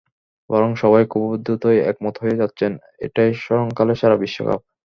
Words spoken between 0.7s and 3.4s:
সবাই খুব দ্রুতই একমত হয়ে যাচ্ছেন, এটাই